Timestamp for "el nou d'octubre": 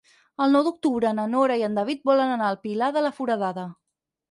0.45-1.11